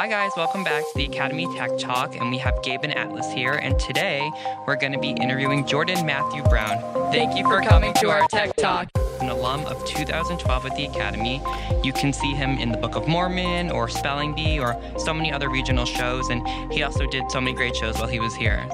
[0.00, 2.16] Hi, guys, welcome back to the Academy Tech Talk.
[2.16, 3.52] And we have Gabe and Atlas here.
[3.52, 4.30] And today
[4.66, 6.78] we're going to be interviewing Jordan Matthew Brown.
[7.12, 8.88] Thank you for coming to our Tech Talk.
[9.20, 11.42] An alum of 2012 at the Academy.
[11.84, 15.30] You can see him in the Book of Mormon or Spelling Bee or so many
[15.30, 16.30] other regional shows.
[16.30, 18.66] And he also did so many great shows while he was here.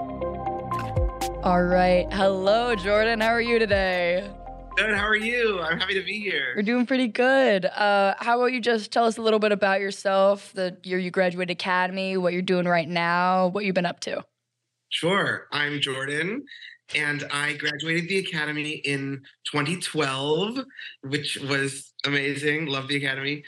[1.43, 2.07] All right.
[2.13, 3.21] Hello, Jordan.
[3.21, 4.31] How are you today?
[4.77, 4.95] Good.
[4.95, 5.59] How are you?
[5.61, 6.53] I'm happy to be here.
[6.55, 7.65] We're doing pretty good.
[7.65, 11.11] Uh, how about you just tell us a little bit about yourself, the year you
[11.11, 14.23] graduated Academy, what you're doing right now, what you've been up to?
[14.91, 15.47] Sure.
[15.51, 16.45] I'm Jordan,
[16.95, 20.59] and I graduated the Academy in 2012,
[21.05, 22.67] which was amazing.
[22.67, 23.45] Love the Academy.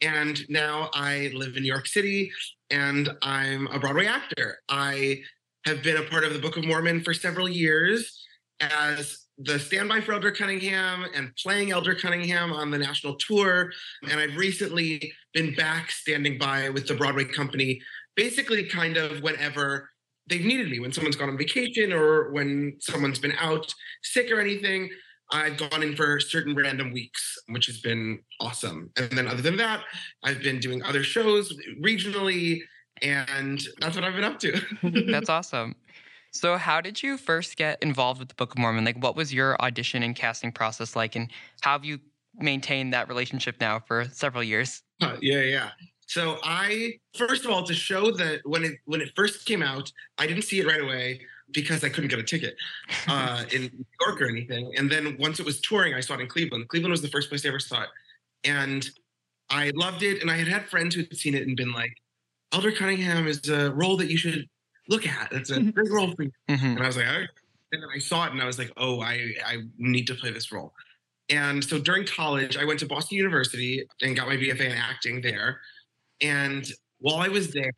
[0.00, 2.32] And now I live in New York City,
[2.70, 4.60] and I'm a Broadway actor.
[4.70, 5.20] I
[5.66, 8.24] have been a part of the Book of Mormon for several years
[8.60, 13.72] as the standby for Elder Cunningham and playing Elder Cunningham on the national tour.
[14.08, 17.80] And I've recently been back standing by with the Broadway company,
[18.16, 19.88] basically kind of whenever
[20.28, 24.40] they've needed me, when someone's gone on vacation or when someone's been out sick or
[24.40, 24.90] anything.
[25.32, 28.90] I've gone in for certain random weeks, which has been awesome.
[28.96, 29.84] And then other than that,
[30.24, 32.60] I've been doing other shows regionally,
[33.00, 34.60] and that's what I've been up to.
[35.10, 35.76] That's awesome.
[36.32, 38.84] So, how did you first get involved with the Book of Mormon?
[38.84, 41.98] Like, what was your audition and casting process like, and how have you
[42.34, 44.82] maintained that relationship now for several years?
[45.00, 45.70] Uh, yeah, yeah.
[46.06, 49.92] So I first of all to show that when it when it first came out,
[50.18, 51.20] I didn't see it right away
[51.52, 52.56] because I couldn't get a ticket
[53.06, 54.72] uh, in New York or anything.
[54.76, 56.68] And then once it was touring, I saw it in Cleveland.
[56.68, 57.88] Cleveland was the first place I ever saw it,
[58.42, 58.88] and
[59.50, 60.20] I loved it.
[60.20, 61.92] And I had had friends who had seen it and been like,
[62.52, 64.48] "Elder Cunningham is a role that you should
[64.90, 65.32] look at.
[65.32, 65.38] It.
[65.38, 66.32] It's a big role for you.
[66.48, 66.66] Mm-hmm.
[66.66, 67.28] And I was like, all right.
[67.72, 70.32] And then I saw it and I was like, oh, I, I need to play
[70.32, 70.74] this role.
[71.30, 75.20] And so during college, I went to Boston University and got my BFA in acting
[75.20, 75.60] there.
[76.20, 76.66] And
[76.98, 77.70] while I was there,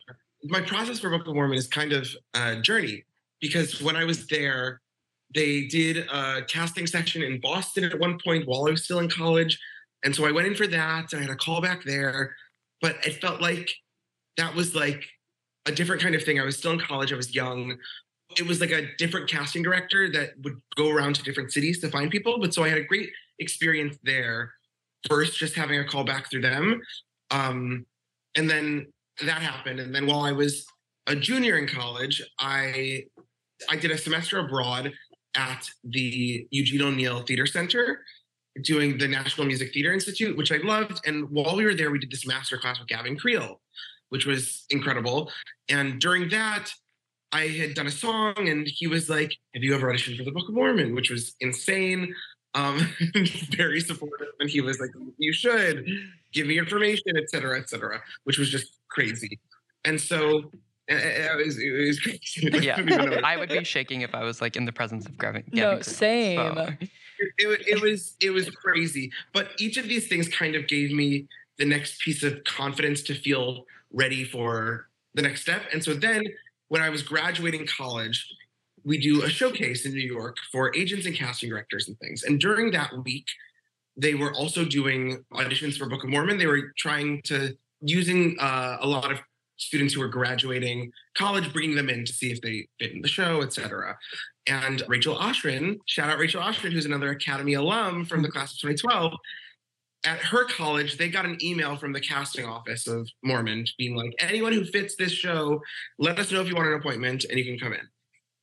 [0.44, 3.04] my process for Book of Mormon is kind of a journey
[3.40, 4.80] because when I was there,
[5.34, 9.08] they did a casting session in Boston at one point while I was still in
[9.08, 9.58] college.
[10.02, 12.34] And so I went in for that and I had a call back there.
[12.80, 13.70] But it felt like
[14.38, 15.04] that was like
[15.66, 16.40] a different kind of thing.
[16.40, 17.76] I was still in college, I was young.
[18.36, 21.88] It was like a different casting director that would go around to different cities to
[21.88, 22.38] find people.
[22.40, 24.52] But so I had a great experience there.
[25.08, 26.80] First, just having a call back through them.
[27.30, 27.84] Um,
[28.36, 28.86] and then
[29.20, 29.80] that happened.
[29.80, 30.64] And then while I was
[31.06, 33.04] a junior in college, I
[33.68, 34.92] I did a semester abroad
[35.34, 38.04] at the Eugene O'Neill Theater Center
[38.60, 41.00] doing the National Music Theater Institute, which I loved.
[41.06, 43.60] And while we were there, we did this master class with Gavin Creel,
[44.12, 45.30] which was incredible.
[45.70, 46.70] And during that,
[47.32, 50.30] I had done a song, and he was like, "Have you ever auditioned for the
[50.36, 52.14] Book of Mormon?" Which was insane,
[52.54, 52.76] um,
[53.56, 54.28] very supportive.
[54.38, 55.86] And he was like, "You should
[56.34, 59.40] give me information, etc., cetera, et cetera," which was just crazy.
[59.86, 60.50] And so
[60.90, 62.50] uh, it was, it was crazy.
[62.68, 65.42] Yeah, I would be shaking if I was like in the presence of Gavin.
[65.52, 66.54] No, Gavin Creel, same.
[66.54, 66.86] so-
[67.38, 70.90] it, wa- it was it was crazy but each of these things kind of gave
[70.90, 75.62] me the next piece of confidence to feel ready for the next step.
[75.72, 76.22] And so then
[76.68, 78.26] when i was graduating college
[78.84, 82.24] we do a showcase in new york for agents and casting directors and things.
[82.24, 83.26] And during that week
[83.96, 86.38] they were also doing auditions for book of mormon.
[86.38, 89.18] They were trying to using uh, a lot of
[89.58, 93.08] students who were graduating college bringing them in to see if they fit in the
[93.08, 93.96] show etc
[94.46, 98.58] and Rachel Oshrin, shout out Rachel Oshrin, who's another Academy alum from the class of
[98.58, 99.14] 2012.
[100.04, 104.12] At her college, they got an email from the casting office of Mormon being like,
[104.18, 105.60] anyone who fits this show,
[105.98, 107.86] let us know if you want an appointment and you can come in.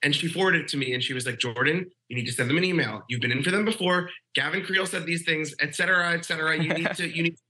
[0.02, 2.50] And she forwarded it to me and she was like, Jordan, you need to send
[2.50, 3.04] them an email.
[3.10, 4.10] You've been in for them before.
[4.34, 6.56] Gavin Creel said these things, et cetera, et cetera.
[6.56, 7.42] You need to, you need to.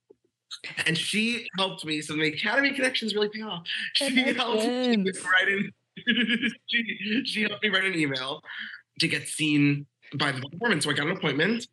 [0.88, 2.02] and she helped me.
[2.02, 3.64] So the Academy connections really pay off.
[3.94, 5.72] She That helped me write in.
[6.68, 8.42] she, she helped me write an email
[9.00, 10.86] to get seen by the performance.
[10.86, 11.68] So I got an appointment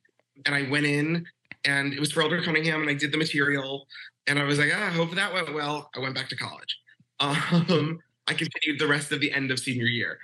[0.45, 1.25] and I went in
[1.67, 3.87] and it was for Elder Cunningham and I did the material
[4.27, 5.91] and I was like, ah, I hope that went well.
[5.95, 6.79] I went back to college.
[7.21, 7.99] Um,
[8.29, 10.19] I continued the rest of the end of senior year.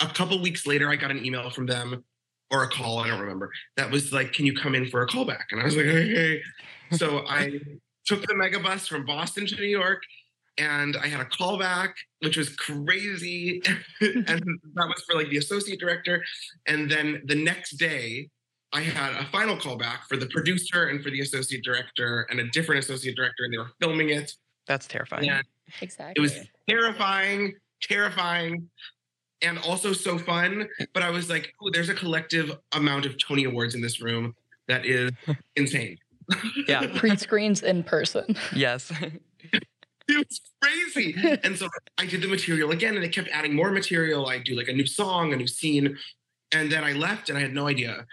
[0.00, 2.04] A couple weeks later, I got an email from them
[2.50, 5.06] or a call, I don't remember, that was like, can you come in for a
[5.06, 5.44] callback?
[5.50, 6.40] And I was like, okay.
[6.92, 7.60] So I
[8.06, 10.02] took the mega bus from Boston to New York
[10.56, 11.90] and I had a callback,
[12.20, 13.60] which was crazy.
[14.00, 16.24] and that was for like the associate director.
[16.66, 18.30] And then the next day,
[18.72, 22.48] I had a final callback for the producer and for the associate director and a
[22.50, 24.34] different associate director, and they were filming it.
[24.66, 25.28] That's terrifying.
[25.30, 25.44] And
[25.80, 26.14] Exactly.
[26.16, 26.38] it was
[26.68, 28.68] terrifying, terrifying,
[29.42, 30.68] and also so fun.
[30.92, 34.34] But I was like, oh, there's a collective amount of Tony Awards in this room
[34.66, 35.12] that is
[35.56, 35.96] insane.
[36.66, 36.86] Yeah.
[36.96, 38.36] pre-screens in person.
[38.54, 38.92] Yes.
[39.52, 39.64] it
[40.10, 41.14] it was crazy.
[41.44, 41.68] and so
[41.98, 44.26] I did the material again, and they kept adding more material.
[44.26, 45.96] I do like a new song, a new scene,
[46.52, 48.06] and then I left, and I had no idea.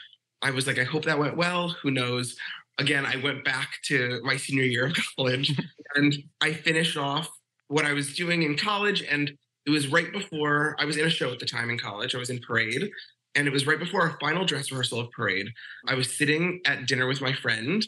[0.46, 1.70] I was like, I hope that went well.
[1.82, 2.38] Who knows?
[2.78, 5.60] Again, I went back to my senior year of college,
[5.96, 7.28] and I finished off
[7.68, 9.32] what I was doing in college, and
[9.66, 12.14] it was right before I was in a show at the time in college.
[12.14, 12.92] I was in Parade,
[13.34, 15.48] and it was right before our final dress rehearsal of Parade.
[15.88, 17.86] I was sitting at dinner with my friend,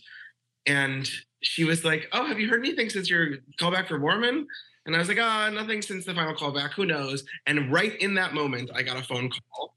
[0.66, 1.08] and
[1.44, 4.48] she was like, "Oh, have you heard anything since your callback for Mormon?"
[4.88, 6.72] And I was like, "Ah, oh, nothing since the final callback.
[6.74, 9.76] Who knows?" And right in that moment, I got a phone call.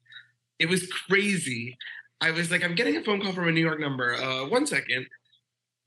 [0.59, 1.77] It was crazy.
[2.21, 4.15] I was like, "I'm getting a phone call from a New York number.
[4.15, 5.07] Uh, one second.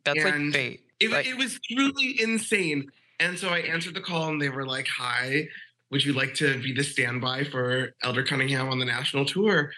[0.06, 0.80] That's And like fate.
[1.00, 2.90] It, Like- it was truly insane.
[3.20, 5.48] And so I answered the call, and they were like, "Hi,
[5.92, 9.72] would you like to be the standby for Elder Cunningham on the national tour?"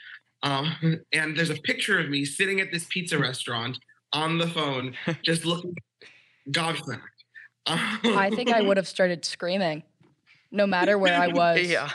[0.43, 3.79] Um, and there's a picture of me sitting at this pizza restaurant
[4.13, 5.75] on the phone, just looking
[6.51, 7.01] gobsmacked.
[7.67, 9.83] I think I would have started screaming,
[10.51, 11.61] no matter where I was.
[11.67, 11.89] Yeah.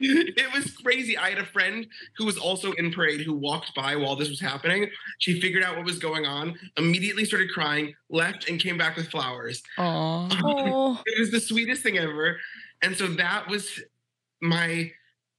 [0.00, 1.16] It was crazy.
[1.16, 1.86] I had a friend
[2.16, 4.90] who was also in parade who walked by while this was happening.
[5.18, 9.08] She figured out what was going on, immediately started crying, left, and came back with
[9.10, 9.62] flowers.
[9.78, 10.28] Aw.
[10.44, 12.38] Oh, it was the sweetest thing ever.
[12.82, 13.80] And so that was
[14.42, 14.90] my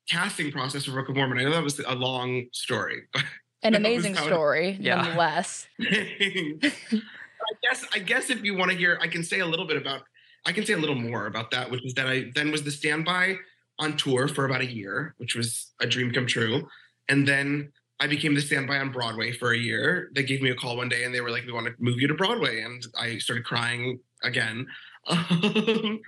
[0.09, 1.37] casting process for Book of Mormon.
[1.39, 3.23] I know that was a long story, but
[3.63, 4.95] an amazing how it- story, Yeah.
[5.01, 5.67] nonetheless.
[5.81, 9.77] I guess I guess if you want to hear, I can say a little bit
[9.77, 10.01] about
[10.45, 12.71] I can say a little more about that, which is that I then was the
[12.71, 13.37] standby
[13.79, 16.67] on tour for about a year, which was a dream come true.
[17.09, 20.09] And then I became the standby on Broadway for a year.
[20.13, 21.99] They gave me a call one day and they were like, We want to move
[21.99, 22.61] you to Broadway.
[22.61, 24.67] And I started crying again.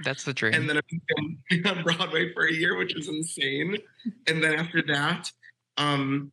[0.04, 0.54] That's the dream.
[0.54, 3.78] and then I on Broadway for a year, which was insane.
[4.28, 5.32] And then after that,
[5.78, 6.32] um,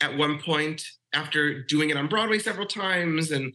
[0.00, 0.82] at one point,
[1.12, 3.52] after doing it on Broadway several times and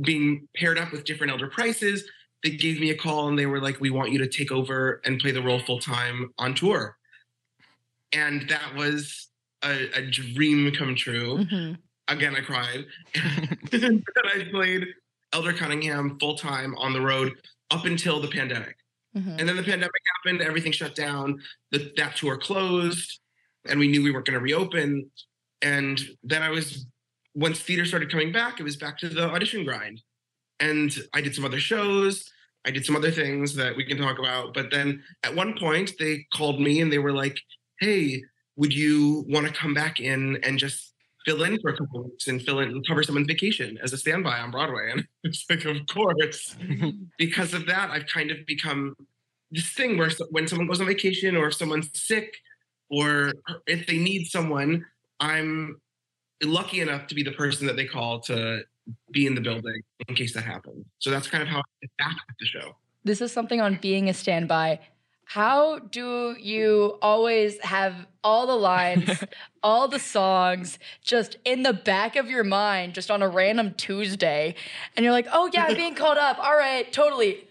[0.00, 2.04] being paired up with different elder prices,
[2.42, 5.00] they gave me a call and they were like, "We want you to take over
[5.04, 6.96] and play the role full time on tour."
[8.12, 9.28] And that was
[9.62, 11.38] a, a dream come true.
[11.38, 11.78] Mhm.
[12.08, 12.86] Again, I cried.
[13.72, 14.86] and I played
[15.32, 17.34] Elder Cunningham full time on the road
[17.70, 18.76] up until the pandemic.
[19.16, 19.38] Mhm.
[19.38, 21.40] And then the pandemic happened, everything shut down,
[21.70, 23.20] the, that tour closed,
[23.68, 25.10] and we knew we weren't going to reopen.
[25.62, 26.86] And then I was,
[27.34, 30.00] once theater started coming back, it was back to the audition grind.
[30.60, 32.30] And I did some other shows,
[32.66, 34.54] I did some other things that we can talk about.
[34.54, 37.38] But then at one point, they called me and they were like,
[37.80, 38.22] hey,
[38.56, 40.92] would you want to come back in and just
[41.24, 43.92] fill in for a couple of weeks and fill in and cover someone's vacation as
[43.92, 44.90] a standby on Broadway?
[44.92, 46.56] And it's like, of course
[47.18, 48.94] because of that, I've kind of become
[49.50, 52.36] this thing where when someone goes on vacation or if someone's sick
[52.90, 53.32] or
[53.66, 54.84] if they need someone,
[55.18, 55.80] I'm
[56.42, 58.62] lucky enough to be the person that they call to
[59.10, 60.84] be in the building in case that happens.
[60.98, 62.76] So that's kind of how I get back at the show.
[63.04, 64.80] This is something on being a standby.
[65.24, 67.94] How do you always have
[68.24, 69.22] all the lines,
[69.62, 74.54] all the songs just in the back of your mind, just on a random Tuesday?
[74.96, 76.38] And you're like, oh, yeah, I'm being called up.
[76.38, 77.46] All right, totally.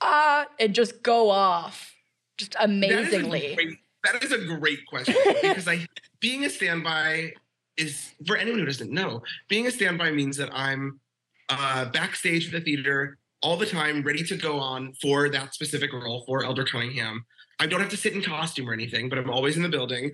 [0.00, 1.94] Ah, and just go off
[2.36, 3.54] just That is a amazingly.
[3.54, 5.86] great- that is a great question because I
[6.18, 7.34] being a standby
[7.82, 11.00] is for anyone who doesn't know, being a standby means that I'm
[11.48, 15.92] uh, backstage at the theater all the time, ready to go on for that specific
[15.92, 17.24] role for Elder Cunningham.
[17.58, 20.12] I don't have to sit in costume or anything, but I'm always in the building,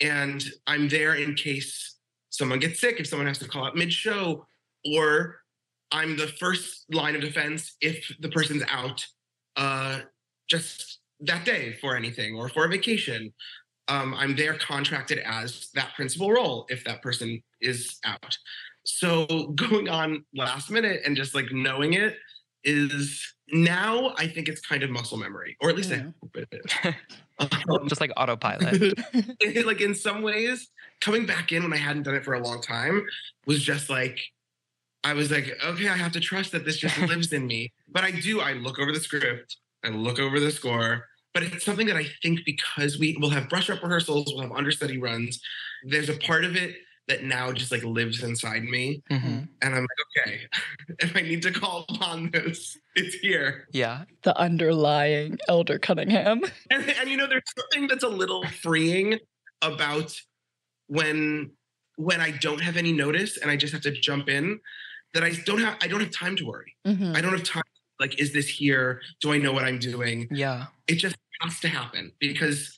[0.00, 1.96] and I'm there in case
[2.30, 4.46] someone gets sick, if someone has to call out mid-show,
[4.94, 5.40] or
[5.90, 9.04] I'm the first line of defense if the person's out.
[9.56, 10.00] Uh,
[10.48, 13.32] just that day for anything or for a vacation.
[13.88, 18.36] Um, I'm there contracted as that principal role if that person is out.
[18.84, 22.16] So going on last minute and just like knowing it
[22.64, 26.14] is now I think it's kind of muscle memory, or at least I Mhm.
[26.20, 26.94] hope it is.
[27.40, 28.98] Um, Just like autopilot.
[29.64, 32.60] like in some ways, coming back in when I hadn't done it for a long
[32.60, 33.06] time
[33.46, 34.18] was just like
[35.04, 37.72] I was like, okay, I have to trust that this just lives in me.
[37.88, 41.06] But I do, I look over the script, I look over the score,
[41.38, 44.50] but it's something that I think because we will have brush up rehearsals, we'll have
[44.52, 45.40] understudy runs,
[45.84, 46.74] there's a part of it
[47.06, 49.02] that now just like lives inside me.
[49.08, 49.48] Mhm.
[49.62, 50.40] And I'm like, okay,
[50.98, 53.68] if I need to call upon this, it's here.
[53.72, 54.04] Yeah.
[54.22, 56.42] The underlying Elder Cunningham.
[56.70, 59.20] And, and you know, there's something that's a little freeing
[59.62, 60.20] about
[60.88, 61.52] when
[61.96, 64.58] when I don't have any notice and I just have to jump in.
[65.14, 66.74] That I don't have I don't have time to worry.
[66.86, 67.16] Mhm.
[67.16, 67.62] I don't have time.
[68.00, 69.00] Like, is this here?
[69.20, 70.28] Do I know what I'm doing?
[70.30, 70.66] Yeah.
[70.88, 72.76] It just has to happen because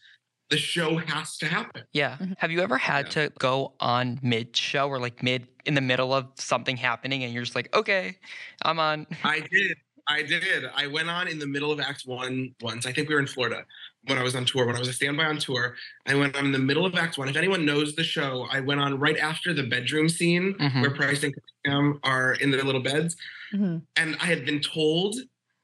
[0.50, 1.85] the show has to happen.
[1.93, 2.17] Yeah.
[2.21, 2.35] Mhm.
[2.38, 3.29] Have you ever had Yeah.
[3.29, 7.33] to go on mid show or like mid in the middle of something happening and
[7.33, 8.19] you're just like, okay,
[8.62, 9.07] I'm on?
[9.23, 9.76] I did.
[10.09, 10.64] I did.
[10.75, 12.85] I went on in the middle of Act One once.
[12.85, 13.64] I think we were in Florida
[14.07, 14.67] when I was on tour.
[14.67, 15.76] When I was a standby on tour,
[16.07, 17.29] I went on in the middle of Act One.
[17.29, 20.81] If anyone knows the show, I went on right after the bedroom scene Mhm.
[20.81, 21.33] where Price and
[21.64, 23.17] Cam are in their little beds,
[23.55, 23.83] Mhm.
[23.95, 25.17] and I had been told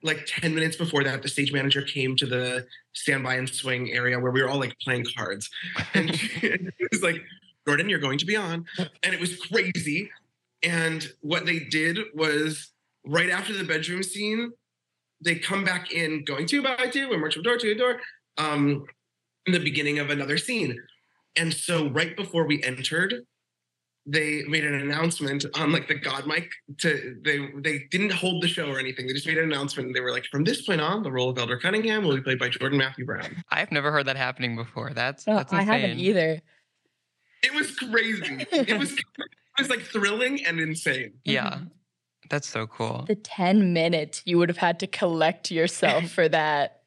[0.03, 4.19] like 10 minutes before that the stage manager came to the standby and swing area
[4.19, 5.51] where we were all like playing cards.
[5.95, 6.11] And
[6.43, 7.17] it was like
[7.67, 8.67] jordan you're going to be on.
[9.03, 10.11] And it was crazy.
[10.63, 12.73] And what they did was
[13.05, 14.53] right after the bedroom scene
[15.23, 18.01] they come back in going two by two and march from door to door
[18.37, 18.85] um
[19.47, 20.77] in the beginning of another scene.
[21.37, 23.25] And so right before we entered
[24.09, 26.49] they made an announcement on like the god mic
[26.79, 29.97] to they they didn't hold the show or anything they just made an announcement and
[29.97, 32.39] they were like from this point on the role of elder cunningham will be played
[32.39, 34.93] by jordan matthew brown I've never heard that happening before.
[34.95, 36.41] That's No, that's I haven't either.
[37.43, 41.71] it was crazy it was it was like thrilling and insane Yeah, Mhm.
[42.31, 43.05] that's so cool.
[43.09, 46.83] The 10 minutes you would have had to collect yourself for that.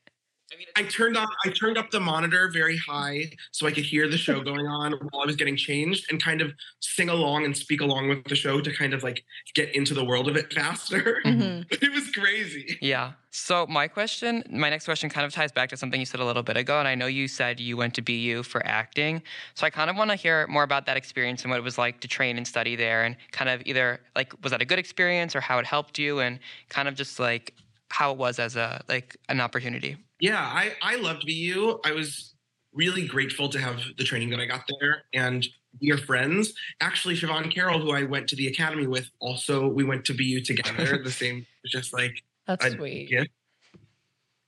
[0.76, 4.18] I turned on I turned up the monitor very high so I could hear the
[4.18, 7.82] show going on while I was getting changed and kind of sing along and speak
[7.82, 11.22] along with the show to kind of like get into the world of it faster.
[11.26, 11.66] Mhm.
[11.84, 12.78] it was crazy.
[12.82, 13.14] Yeah.
[13.32, 16.26] So my question, my next question kind of ties back to something you said a
[16.26, 16.80] little bit ago.
[16.80, 19.22] And I know you said you went to BU for acting.
[19.54, 21.78] So I kind of want to hear more about that experience and what it was
[21.78, 24.80] like to train and study there and kind of either like, was that a good
[24.80, 26.40] experience or how it helped you and
[26.70, 27.54] kind of just like
[27.90, 29.98] how it was as a, like an opportunity.
[30.20, 31.80] Yeah, I, I loved BU.
[31.86, 32.34] I was
[32.74, 35.46] really grateful to have the training that I got there and
[35.82, 36.54] dear friends.
[36.82, 40.42] Actually, Siobhan Carroll, who I went to the academy with, also we went to BU
[40.42, 40.98] together.
[41.04, 43.10] the same, just like That's I- sweet.
[43.12, 43.24] yeah.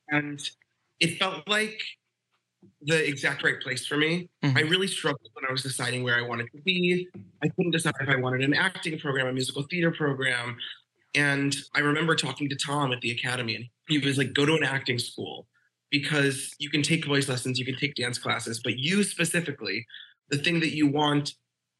[0.09, 0.39] and
[0.99, 1.81] it felt like
[2.83, 4.29] the exact right place for me.
[4.43, 4.57] Mhm.
[4.57, 7.07] I really struggled when I was deciding where I wanted to be.
[7.41, 10.57] I couldn't decide if I wanted an acting program, a musical theater program.
[11.15, 14.53] And I remember talking to Tom at the academy, and he was like, go to
[14.55, 15.47] an acting school
[15.91, 19.85] because you can take voice lessons, you can take dance classes, but you specifically,
[20.29, 21.33] the thing that you want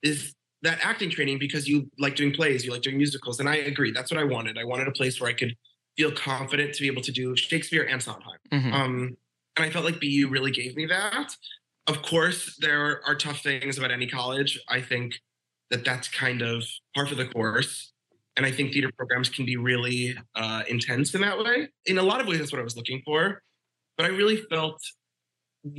[0.04, 3.40] is that acting training because you like doing plays, you like doing musicals.
[3.40, 4.58] And I agree, that's what I wanted.
[4.58, 5.56] I wanted a place where I could
[5.98, 8.38] feel confident to be able to do Shakespeare and Sondheim.
[8.52, 8.74] Mhm.
[8.74, 9.18] Um,
[9.58, 11.36] and I felt like BU really gave me that.
[11.88, 14.60] Of course, there are tough things about any college.
[14.68, 15.20] I think
[15.72, 16.64] that that's kind of
[16.96, 17.92] part of the course.
[18.38, 21.70] And I think theater programs can be really uh, intense in that way.
[21.86, 23.42] In a lot of ways, that's what I was looking for.
[24.02, 24.82] But I really felt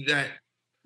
[0.07, 0.29] that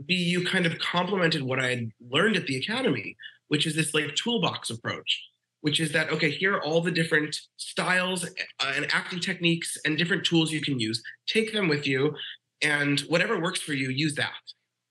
[0.00, 3.14] BU kind of complemented what I had learned at the academy,
[3.48, 5.22] which is this like toolbox approach,
[5.60, 9.98] which is that, okay, here are all the different styles uh, and acting techniques and
[9.98, 11.02] different tools you can use.
[11.26, 12.16] Take them with you,
[12.62, 14.32] and whatever works for you, use that.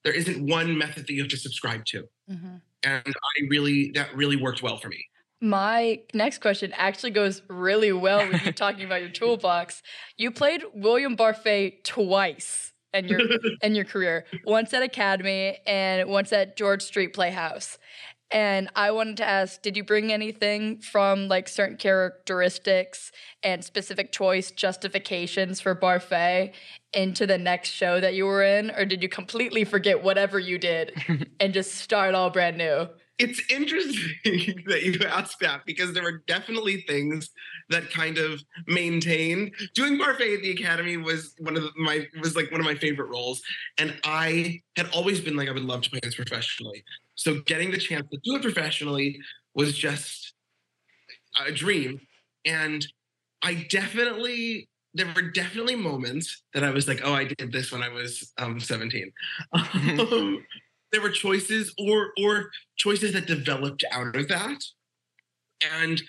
[0.03, 2.07] There isn't one method that you have to subscribe to.
[2.29, 2.61] Mhm.
[2.83, 5.03] And I really, that really worked well for me.
[5.41, 9.81] My next question actually goes really well with you talking about your toolbox.
[10.17, 13.19] You played William Barfée twice in your
[13.61, 14.25] in your career.
[14.45, 17.77] Once at Academy and once at George Street Playhouse.
[18.31, 23.11] And I wanted to ask, did you bring anything from like certain characteristics
[23.43, 26.53] and specific choice justifications for Barfée
[26.93, 28.71] into the next show that you were in?
[28.71, 30.93] Or did you completely forget whatever you did
[31.39, 32.87] and just start all brand new?
[33.17, 37.29] It's interesting that you asked that because there were definitely things
[37.69, 39.53] that kind of maintained.
[39.73, 42.75] Doing Barfée at the Academy was one of the, my was like one of my
[42.75, 43.41] favorite roles,
[43.77, 46.83] and I had always been like I would love to play this professionally.
[47.15, 49.19] So getting the chance to do it professionally
[49.53, 50.33] was just
[51.45, 52.01] a dream,
[52.45, 52.85] and
[53.41, 57.83] I definitely there were definitely moments that I was like, oh, I did this when
[57.83, 59.11] I was um, 17.
[59.53, 60.43] Um,
[60.95, 64.63] there were choices or or choices that developed out of that.
[65.79, 66.01] And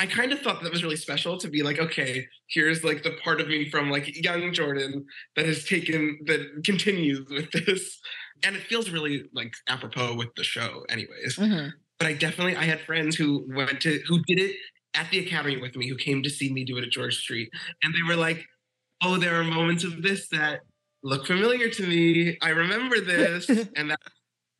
[0.00, 3.16] i kind of thought that was really special to be like okay here's like the
[3.24, 5.04] part of me from like young jordan
[5.34, 7.98] that has taken that continues with this.
[8.44, 11.36] And it feels really like apropos with the show anyways.
[11.36, 11.72] Mhm.
[11.98, 14.56] but i definitely i had friends who went to who did it
[14.94, 17.50] at the academy with me who came to see me do it at george street.
[17.82, 18.46] And they were like
[19.02, 20.60] oh there are moments of this that
[21.02, 22.38] look familiar to me.
[22.42, 23.48] I remember this.
[23.76, 24.12] And that's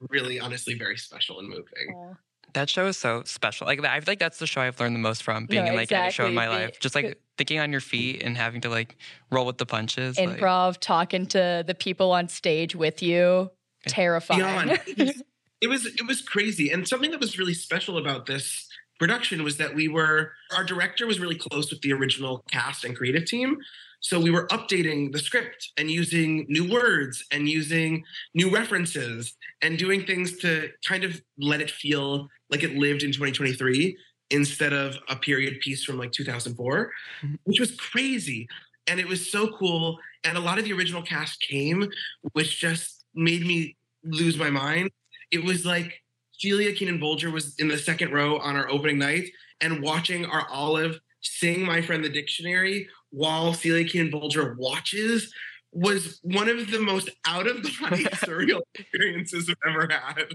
[0.09, 2.15] really honestly very special and moving
[2.55, 3.67] That show is so special.
[3.67, 5.77] Like I feel like that's the show I've learned the most from being No, in
[5.77, 6.81] like any show in my life.
[6.81, 8.97] Just like thinking on your feet and having to like
[9.31, 10.19] roll with the punches.
[10.19, 13.51] like- improv, talking to the people on stage with you.
[13.87, 14.41] Terrifying.
[14.41, 14.81] beyond
[15.61, 19.57] it was it was crazy and something that was really special about this production was
[19.57, 23.57] that we were our director was really close with the original cast and creative team
[24.01, 29.79] so we were updating the script and using new words and using new references and
[29.79, 33.97] doing things to kind of let it feel like it lived in 2023
[34.31, 37.39] instead of a period piece from like 2004, Mhm.
[37.45, 38.47] which was crazy.
[38.87, 39.99] And it was so cool.
[40.25, 41.91] And a lot of the original cast came,
[42.33, 44.91] which just made me lose my mind.
[45.31, 46.03] It was like
[46.33, 50.47] Celia Keenan Bolger was in the second row on our opening night and watching our
[50.49, 55.33] Olive sing My Friend the Dictionary while Celia Keenan Bolger watches
[55.73, 60.35] was one of the most out of the body surreal experiences I've ever had.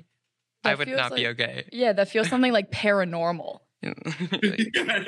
[0.64, 1.68] I would feels not be okay.
[1.72, 3.60] Yeah, that feels something like paranormal.
[4.42, 5.08] Yes.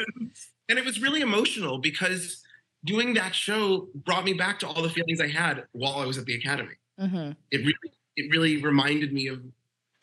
[0.68, 2.42] And it was really emotional because
[2.84, 6.18] doing that show brought me back to all the feelings I had while I was
[6.18, 6.74] at the academy.
[7.00, 9.42] hmm It really it really reminded me of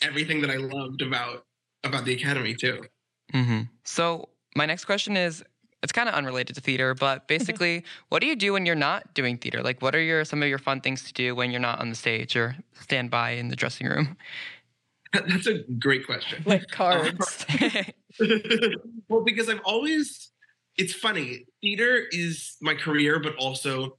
[0.00, 1.45] everything that I loved about
[1.85, 2.85] about the academy too.
[3.33, 5.42] hmm So my next question is,
[5.83, 9.15] it's kind of unrelated to theater, but basically, what do you do when you're not
[9.15, 9.62] doing theater?
[9.62, 11.89] Like, what are your some of your fun things to do when you're not on
[11.89, 14.17] the stage or stand by in the dressing room?
[15.12, 16.43] That's a great question.
[16.47, 17.47] Like uh, cards.
[19.09, 20.31] well, because I've always
[20.77, 21.45] it's funny.
[21.61, 23.99] Theater is my career, but also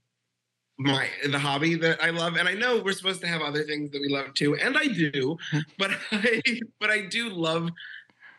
[0.80, 2.36] my the hobby that I love.
[2.36, 4.88] And I know we're supposed to have other things that we love too, and I
[4.88, 5.60] do, hmm.
[5.78, 6.42] but I
[6.80, 7.70] but I do love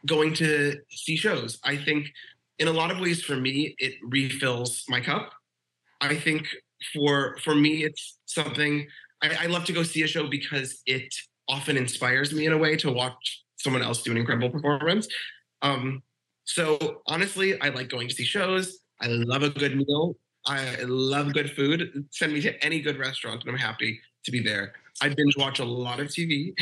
[0.06, 1.58] going to see shows.
[1.64, 2.08] I think
[2.58, 5.32] in a lot of ways for me, it refills my cup.
[6.00, 6.46] I think
[6.92, 8.86] for for me, it's something
[9.22, 11.14] I, I love to go see a show because it
[11.48, 15.08] often inspires me in a way to watch someone else do an incredible performance.
[15.62, 16.02] Um,
[16.44, 18.78] so honestly, I like going to see shows.
[19.00, 20.16] I love a good meal.
[20.46, 22.06] I love good food.
[22.10, 24.74] Send me to any good restaurant, and I'm happy to be there.
[25.00, 26.54] I binge watch a lot of TV.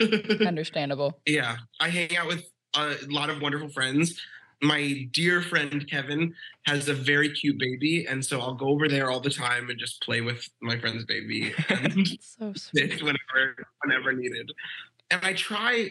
[0.46, 1.20] Understandable.
[1.26, 2.44] yeah, I hang out with
[2.74, 4.20] a lot of wonderful friends.
[4.62, 6.34] My dear friend Kevin
[6.66, 9.78] has a very cute baby, and so I'll go over there all the time and
[9.78, 13.02] just play with my friend's baby and So sweet.
[13.02, 14.52] whenever whenever needed.
[15.10, 15.90] And I try.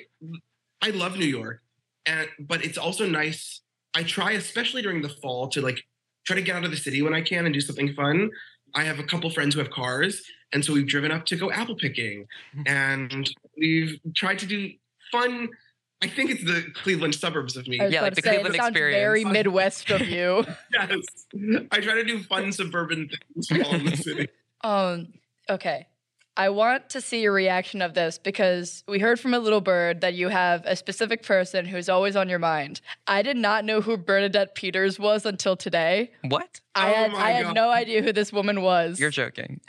[0.82, 1.62] I love New York,
[2.06, 3.62] and but it's also nice.
[3.96, 5.84] I try, especially during the fall, to like
[6.26, 8.30] try to get out of the city when I can and do something fun.
[8.76, 10.22] I have a couple friends who have cars,
[10.54, 12.68] and so we've driven up to go apple picking, mm-hmm.
[12.68, 14.72] and we've tried to do
[15.12, 15.50] fun.
[16.02, 17.78] I think it's the Cleveland suburbs of me.
[17.78, 19.26] Yeah, about like the say, Cleveland it sounds very.
[19.26, 20.46] Midwest of you.
[20.72, 21.02] Yes,
[21.72, 24.28] I try to do fun suburban things while in the city.
[24.62, 25.14] Um,
[25.50, 25.88] okay.
[26.38, 30.00] I want to see your reaction of this because we heard from a little bird
[30.00, 32.80] that you have a specific person who's always on your mind.
[33.08, 36.12] I did not know who Bernadette Peters was until today.
[36.30, 36.62] what?
[36.76, 39.02] I Oh had my I had no idea who this woman was.
[39.02, 39.60] You're joking.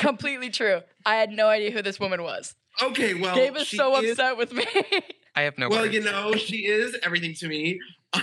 [0.00, 0.80] completely true.
[1.04, 2.56] I had no idea who this woman was.
[2.82, 4.66] Okay, well, Gabe is she so is- upset with me.
[5.36, 5.94] I have no well, words.
[5.94, 7.78] you know, she is everything to me.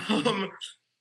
[0.08, 0.50] Um,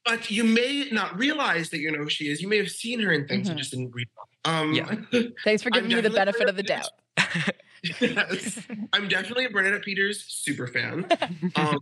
[0.06, 2.42] but you may not realize that you know who she is.
[2.42, 3.52] You may have seen her in things Mhm.
[3.54, 4.08] you just didn't read.
[4.46, 4.96] Um, Yeah.
[5.44, 6.90] Thanks for I'm giving me the benefit of the doubt.
[8.00, 8.60] yes,
[8.94, 11.06] I'm definitely a Bernadette Peters super fan.
[11.56, 11.80] Um,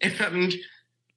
[0.00, 0.54] and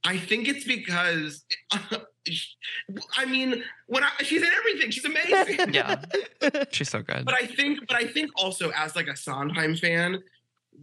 [0.03, 5.73] I think it's because, I mean, when I, she's in everything, she's amazing.
[5.73, 6.01] yeah,
[6.71, 7.23] she's so good.
[7.23, 10.19] But I think, but I think also as like a Sondheim fan,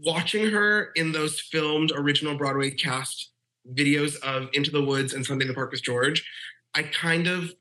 [0.05, 3.31] watching her in those filmed original Broadway cast
[3.75, 6.25] videos of Into the Woods and Sunday in the Park with George,
[6.75, 7.53] I kind of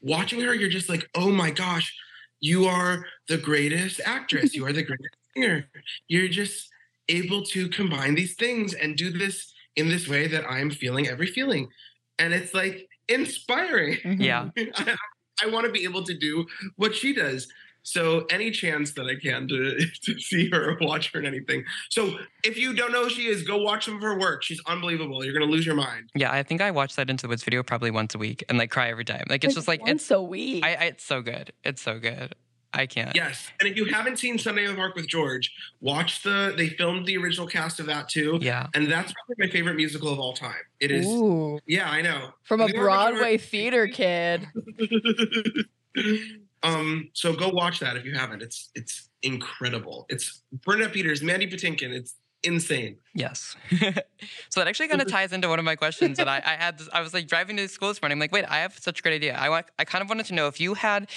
[0.00, 1.94] watching her, you're just like, oh my gosh,
[2.40, 4.54] you are the greatest actress.
[4.54, 5.68] You are the greatest singer.
[6.08, 6.68] You're just
[7.08, 11.26] able to combine these things and do this in this way that I'm feeling every
[11.26, 11.68] feeling.
[12.18, 13.96] And it's like inspiring.
[14.04, 14.20] Mhm.
[14.20, 14.50] Yeah.
[14.76, 14.96] I,
[15.42, 17.48] I want to be able to do what she does.
[17.82, 21.64] So any chance that I can to, to see her or watch her in anything.
[21.90, 24.42] So if you don't know who she is, go watch some of her work.
[24.42, 25.24] She's unbelievable.
[25.24, 26.10] You're gonna lose your mind.
[26.14, 28.58] yeah, I think I watch that Into the Woods video probably once a week and
[28.58, 29.24] like cry every time.
[29.28, 30.64] Like it's just like it's so a week.
[30.64, 31.52] I, I it's so good.
[31.64, 32.34] It's so good.
[32.74, 33.14] I can't.
[33.14, 33.50] Yes.
[33.60, 37.06] And if you haven't seen Sunday in the Park with George, watch the they filmed
[37.06, 38.38] the original cast of that too.
[38.40, 38.66] Yeah.
[38.74, 40.54] And that's probably my favorite musical of all time.
[40.80, 42.30] It is Ooh, yeah, I know.
[42.44, 44.48] from a Sunday in the Park with Broadway theater kid.
[46.62, 48.42] um, so go watch that if you haven't.
[48.42, 50.06] It's it's incredible.
[50.08, 51.90] It's Bernadette Peters, Mandy Patinkin.
[51.90, 52.96] It's insane.
[53.14, 53.56] Yes.
[54.48, 56.78] so that actually kind of ties into one of my questions that I, I had.
[56.78, 58.16] This, I was like driving to school this morning.
[58.16, 59.36] I'm like, wait, I have such a great idea.
[59.36, 59.66] I want.
[59.78, 61.08] I kind of wanted to know if you had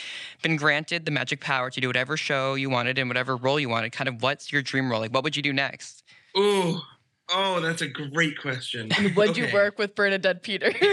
[0.42, 3.70] been granted the magic power to do whatever show you wanted in whatever role you
[3.70, 3.92] wanted.
[3.92, 5.00] Kind of, what's your dream role?
[5.00, 6.04] Like, what would you do next?
[6.36, 6.82] Oh,
[7.30, 8.90] oh, that's a great question.
[9.16, 10.76] Would you work with Bernadette Peters?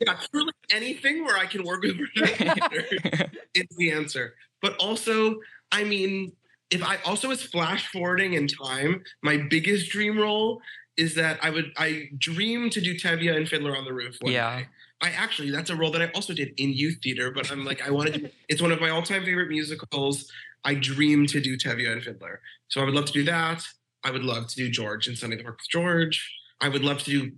[0.00, 4.34] Yeah, truly anything where I can work with Bernadette Peters is the answer.
[4.60, 5.40] But also,
[5.72, 6.32] I mean,
[6.70, 10.60] if I also was flash forwarding in time, my biggest dream role
[10.96, 14.32] is that I would I dream to do Tevye and Fiddler on the Roof one
[14.32, 14.60] Yeah.
[14.60, 14.66] day.
[15.02, 17.86] I actually that's a role that I also did in youth theater, but I'm like
[17.86, 20.30] I want to do it's one of my all-time favorite musicals.
[20.64, 22.40] I dream to do Tevye and Fiddler.
[22.68, 23.62] So I would love to do that.
[24.04, 26.30] I would love to do George and Sunday in the Park with George.
[26.60, 27.32] I would love to do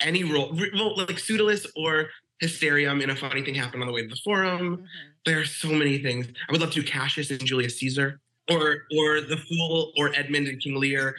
[0.00, 2.08] any role, well, like Pseudolus or
[2.40, 4.76] Hysterium in a funny thing happened on the way to the forum.
[4.78, 4.86] Mhm.
[5.24, 6.26] There are so many things.
[6.48, 10.48] I would love to do Cassius and Julius Caesar, or or the Fool, or Edmund
[10.48, 11.16] and King Lear.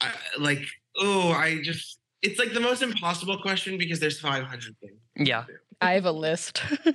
[0.00, 0.64] I, like,
[0.98, 5.00] oh, I just it's like the most impossible question because there's 500 things.
[5.16, 5.44] Yeah.
[5.80, 6.62] I have a list.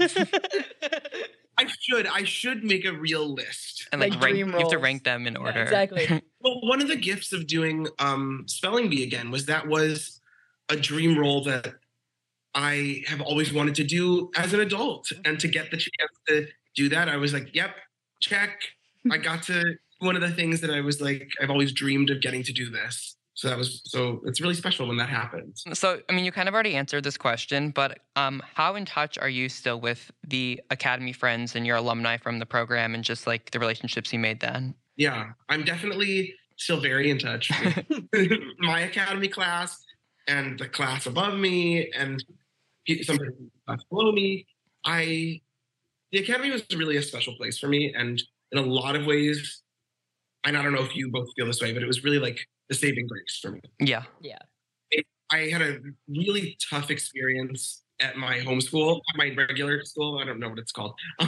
[1.57, 3.87] I should I should make a real list.
[3.91, 5.61] And like, Like rank, you have to rank them in Yeah, order.
[5.63, 6.21] exactly.
[6.45, 10.21] Well, one of the gifts of doing um, spelling bee again was that was
[10.69, 11.73] a dream role that
[12.53, 16.47] I have always wanted to do as an adult, and to get the chance to
[16.75, 17.75] do that, I was like, "Yep,
[18.21, 18.59] check."
[19.11, 22.21] I got to one of the things that I was like, I've always dreamed of
[22.21, 23.15] getting to do this.
[23.33, 25.63] So that was so it's really special when that happens.
[25.73, 29.17] So, I mean, you kind of already answered this question, but um, how in touch
[29.17, 33.27] are you still with the Academy friends and your alumni from the program and just
[33.27, 34.75] like the relationships you made then?
[34.97, 37.51] Yeah, I'm definitely still very in touch
[38.13, 39.83] with my academy class
[40.27, 42.23] and the class above me and
[42.87, 44.45] pe- some people in the class below me.
[44.85, 45.41] I
[46.11, 49.63] the academy was really a special place for me, and in a lot of ways,
[50.45, 52.39] and I don't know if you both feel this way, but it was really like
[52.69, 53.61] the saving grace for me.
[53.79, 54.03] Yeah.
[54.21, 54.37] Yeah.
[55.31, 60.19] I had a really tough experience at my home school, my regular school.
[60.19, 60.93] I don't know what it's called.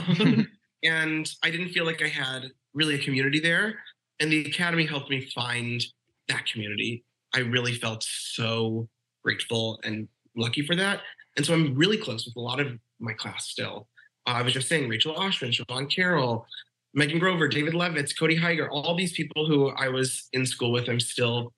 [0.84, 3.74] and I didn't feel like I had really a community there.
[4.20, 5.82] And the academy helped me find
[6.28, 7.04] that community.
[7.34, 8.88] I really felt so
[9.24, 11.00] grateful and lucky for that.
[11.36, 13.88] And so I'm really close with a lot of my class still.
[14.26, 16.46] Uh, I was just saying Rachel Oshman, Siobhan Carroll,
[16.94, 20.88] Megan Grover, David Levitz, Cody Heiger, all these people who I was in school with,
[20.88, 21.52] I'm still,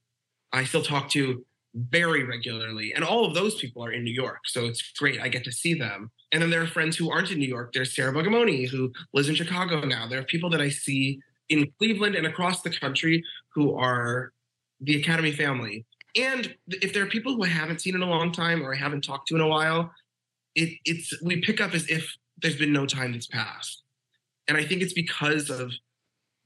[0.53, 1.45] I still talk to
[1.75, 2.93] very regularly.
[2.95, 4.41] And all of those people are in New York.
[4.47, 5.21] So it's great.
[5.21, 6.11] I get to see them.
[6.33, 7.73] And then there are friends who aren't in New York.
[7.73, 10.07] There's Sarah Bugamoni, who lives in Chicago now.
[10.07, 14.33] There are people that I see in Cleveland and across the country who are
[14.81, 15.85] the Academy family.
[16.17, 18.79] And if there are people who I haven't seen in a long time or I
[18.79, 19.93] haven't talked to in a while,
[20.55, 23.83] it, it's we pick up as if there's been no time that's passed.
[24.49, 25.73] And I think it's because of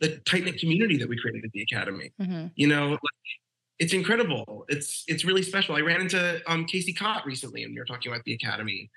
[0.00, 2.50] the tight knit community that we created at the Academy Mhm.
[2.56, 3.00] you know like,
[3.78, 7.78] it's incredible it's it's really special i ran into um casey cott recently and we
[7.78, 8.90] were talking about the academy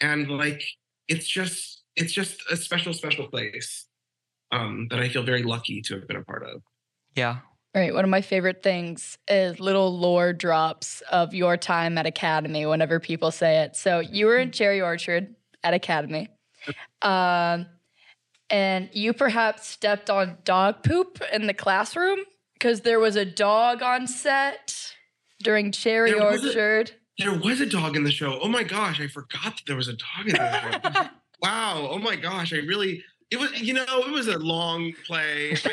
[0.00, 0.62] and like
[1.08, 3.86] it's just it's just a special special place
[4.52, 6.62] um that i feel very lucky to have been a part of
[7.14, 7.38] Yeah.
[7.74, 7.92] Right.
[7.92, 12.98] One of my favorite things is little lore drops of your time at Academy whenever
[13.00, 13.76] people say it.
[13.76, 16.28] So you were in Cherry Orchard at Academy.
[17.02, 17.66] Um,
[18.48, 22.20] and you perhaps stepped on dog poop in the classroom
[22.54, 24.94] because there was a dog on set
[25.42, 26.92] during Cherry There was a- Orchard.
[27.18, 28.38] There was a dog in the show.
[28.40, 31.08] Oh my gosh i forgot that there was a dog in the show.
[31.42, 31.88] Wow.
[31.90, 35.54] Oh my gosh i really it was you know it was a long play.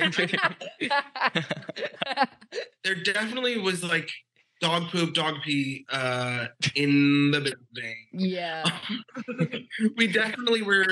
[2.84, 4.10] There definitely was like
[4.60, 7.96] dog poop dog pee uh in the building.
[8.12, 8.64] Yeah.
[9.98, 10.86] we definitely were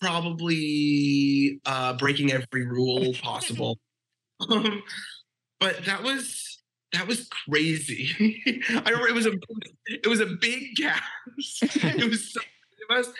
[0.00, 3.78] probably uh, breaking every rule possible.
[4.50, 4.82] um,
[5.60, 6.49] but that was
[6.92, 8.42] that was crazy.
[8.68, 9.32] I remember it was a
[9.86, 11.00] it was a big gas.
[11.38, 13.12] it was so it was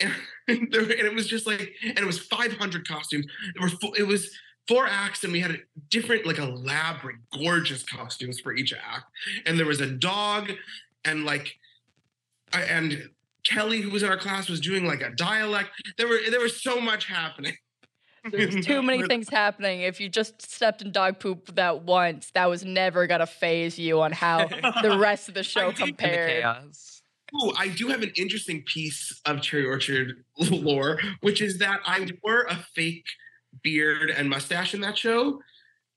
[0.00, 0.12] and,
[0.70, 3.26] there, and it was just like and it was 500 costumes.
[3.54, 4.30] There were it was
[4.68, 9.06] four acts and we had different like elaborate gorgeous costumes for each act
[9.46, 10.52] and there was a dog
[11.04, 11.56] and like
[12.52, 13.10] and
[13.44, 15.70] Kelly, who was in our class, was doing like a dialect.
[15.96, 17.54] There were there was so much happening.
[18.30, 19.80] There's too many things happening.
[19.82, 24.00] If you just stepped in dog poop that once, that was never gonna faze you
[24.02, 26.30] on how the rest of the show I did- And the compared.
[26.42, 27.02] chaos.
[27.42, 32.08] Ooh, I do have an interesting piece of Cherry Orchard lore, which is that I
[32.24, 33.04] wore a fake
[33.62, 35.40] beard and mustache in that show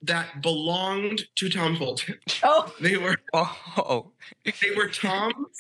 [0.02, 2.18] that belonged to Tom Fulton.
[2.44, 4.12] Oh, They were Oh,
[4.44, 5.58] they were Tom's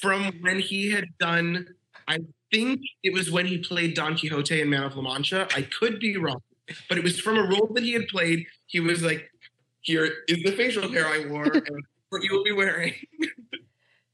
[0.00, 1.68] from when he had done.
[2.06, 2.18] I
[2.50, 5.48] think it was when he played Don Quixote in Man of La Mancha.
[5.54, 6.42] I could be wrong,
[6.88, 8.46] but it was from a role that he had played.
[8.66, 9.30] He was like,
[9.80, 12.94] "Here is the facial hair I wore, and what you will be wearing."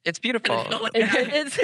[0.05, 0.57] it's beautiful.
[0.57, 1.59] Like I had it's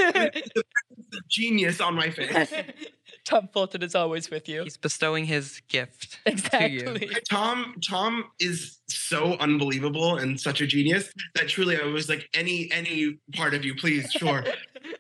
[1.29, 2.53] genius on my face.
[3.25, 4.63] Tom Fulton is always with you.
[4.65, 6.19] He's bestowing his gift.
[6.27, 6.31] To
[6.69, 6.81] you.
[6.81, 7.11] Exactly.
[7.29, 12.71] Tom Tom is so unbelievable and such a genius that truly I was like, any
[12.73, 14.45] any part of you, please, sure,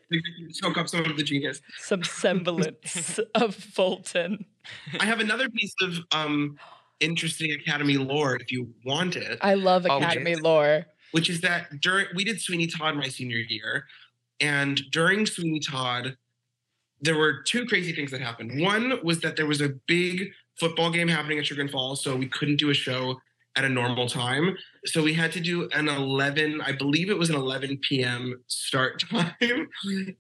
[0.51, 1.61] soak up some of the genius.
[1.79, 4.45] Some semblance of Fulton.
[4.99, 6.57] I have another piece of um
[7.01, 10.43] interesting Academy lore if you want it, I love Oh, Academy geez.
[10.43, 10.87] lore.
[11.13, 13.87] which is that during we did Sweeney Todd my senior year,
[14.41, 16.17] and during Sweeney Todd,
[17.01, 18.61] there were two crazy things that happened.
[18.61, 22.27] One was that there was a big football game happening at Chagrin Falls, so we
[22.27, 23.21] couldn't do a show
[23.57, 24.57] at a normal time.
[24.85, 28.41] So we had to do an 11, I believe it was an 11 p.m.
[28.47, 29.69] start time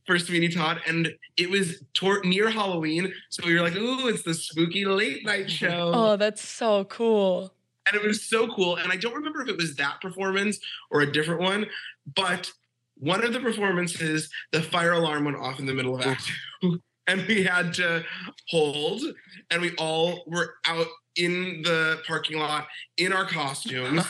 [0.07, 0.81] for Sweeney Todd.
[0.87, 3.13] And it was tor- near Halloween.
[3.29, 5.93] So we were like, ooh, it's the spooky late night show.
[5.95, 7.53] Oh, that's so cool.
[7.87, 8.77] And it was so cool.
[8.77, 10.59] And I don't remember if it was that performance
[10.91, 11.67] or a different one,
[12.15, 12.51] but
[13.01, 16.31] one of the performances, the fire alarm went off in the middle of act
[16.63, 16.81] two.
[17.07, 18.05] And we had to
[18.51, 19.03] hold,
[19.51, 20.87] and we all were out
[21.17, 24.07] in the parking lot in our costumes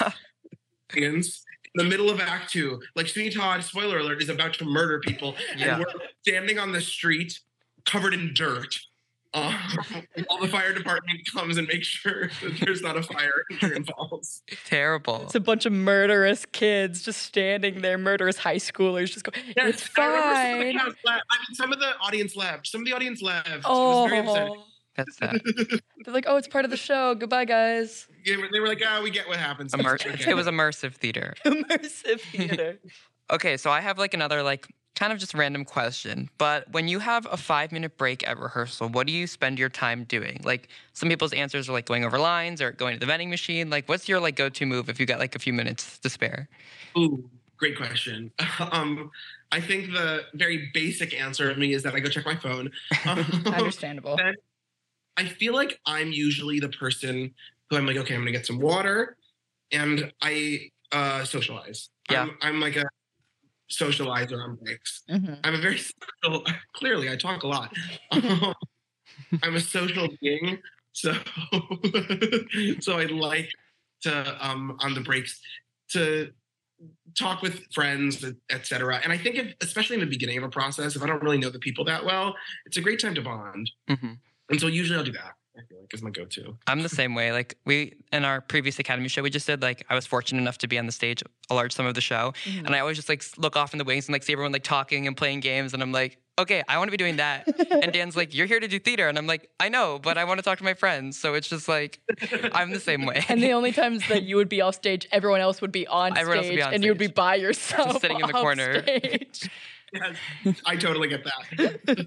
[0.95, 1.23] in
[1.75, 2.81] the middle of act two.
[2.97, 5.35] Like Sweeney Todd, spoiler alert, is about to murder people.
[5.57, 5.77] Yeah.
[5.77, 7.39] And we're standing on the street
[7.87, 8.79] covered in dirt.
[9.33, 9.57] Uh,
[10.27, 13.85] while the fire department comes and makes sure that there's not a fire in Chagrin
[13.85, 14.43] Falls.
[14.67, 15.23] Terrible.
[15.23, 19.89] It's a bunch of murderous kids just standing there, murderous high schoolers, just go, it's
[19.97, 21.21] I remember some of the fine.
[21.31, 22.67] I mean, some of the audience left.
[22.67, 23.49] Some of the audience left.
[23.49, 24.55] It was very upsetting.
[24.57, 24.65] Oh,
[24.97, 25.41] That's sad.
[26.05, 27.15] they're like, oh, it's part of the show.
[27.15, 28.09] Goodbye, guys.
[28.27, 29.73] They were, they were like, ah, we get what happens.
[29.73, 31.35] It's Immer- okay." it was immersive theater.
[31.45, 32.81] Immersive theater.
[33.31, 34.67] Okay, so I have like another like
[35.01, 36.29] kind of just random question.
[36.37, 39.71] But when you have a five minute break at rehearsal, what do you spend your
[39.71, 40.43] time doing?
[40.45, 43.71] Like some people's answers are like going over lines or going to the vending machine.
[43.71, 46.11] Like what's your like go to move if you got like a few minutes to
[46.11, 46.51] spare?
[46.99, 48.31] Ooh, great question.
[48.61, 49.11] Um,
[49.53, 52.71] I think the very basic answer of me is that I go check my phone.
[53.07, 54.19] Um, Understandable.
[55.17, 57.33] I feel like I'm usually the person
[57.69, 59.17] who I'm like, okay, I'm gonna get some water,
[59.73, 61.89] and I uh, socialize.
[62.11, 62.23] Yeah.
[62.23, 62.85] I'm, I'm like a
[63.71, 65.03] socializer on breaks.
[65.09, 65.39] Mhm.
[65.45, 66.45] I'm a very social.
[66.75, 67.73] Clearly, I talk a lot.
[68.11, 68.55] Um,
[69.43, 70.59] I'm a social being,
[70.93, 71.13] so
[72.81, 73.51] so I like
[74.03, 75.41] to um, on the breaks
[75.93, 76.33] to
[77.17, 79.01] talk with friends, etc.
[79.03, 81.39] And I think, if, especially in the beginning of a process, if I don't really
[81.39, 82.35] know the people that well,
[82.67, 83.71] it's a great time to bond.
[83.89, 84.13] hmm
[84.49, 85.35] And so usually I'll do that.
[85.61, 86.57] I feel like is my go-to.
[86.67, 87.33] I'm the same way.
[87.33, 90.59] Like we in our previous academy show we just did, like I was fortunate enough
[90.59, 92.67] to be on the stage a large sum of the show, Mhm.
[92.67, 94.63] and I always just like look off in the wings and like see everyone like
[94.65, 97.47] talking and playing games, and I'm like, okay, I want to be doing that.
[97.83, 100.25] And Dan's like, you're here to do theater, and I'm like, I know, but I
[100.25, 101.19] want to talk to my friends.
[101.19, 102.01] So it's just like
[102.53, 103.25] I'm the same way.
[103.29, 106.17] And the only times that you would be off stage, everyone else would be on
[106.17, 108.33] Everyone else stage, would be on and you would be by yourself, sitting in the
[108.33, 108.83] corner.
[109.93, 110.17] Yes,
[110.65, 112.07] I totally get that.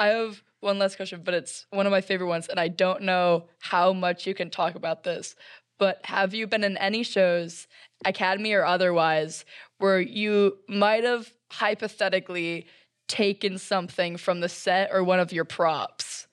[0.00, 3.02] I have one last question, but it's one of my favorite ones, and I don't
[3.02, 5.34] know how much you can talk about this.
[5.78, 7.66] But have you been in any shows,
[8.04, 9.44] academy or otherwise,
[9.78, 12.66] where you might have hypothetically
[13.08, 16.28] taken something from the set or one of your props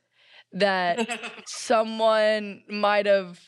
[0.52, 1.10] that
[1.48, 3.40] someone might have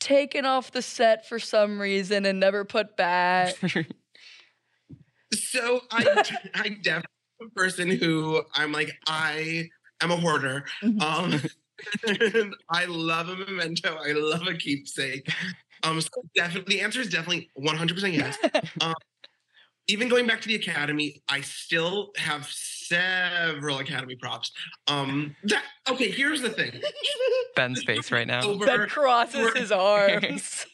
[0.00, 3.54] taken off the set for some reason and never put back?
[5.34, 7.04] so I, I'm definitely
[7.42, 9.68] a person who I'm like I
[10.00, 10.64] am a hoarder.
[10.82, 11.00] Mhm.
[11.02, 11.40] Um,
[12.08, 13.96] and I love a memento.
[13.96, 15.30] I love a keepsake.
[15.84, 18.36] Um, so definitely, the answer is definitely 100% yes.
[18.80, 18.94] Um,
[19.90, 24.52] even going back to the academy, I still have several academy props.
[24.86, 26.10] Um, that okay.
[26.10, 26.72] Here's the thing.
[27.56, 28.42] Ben's face right now.
[28.42, 30.66] Over, Ben crosses we're- his arms.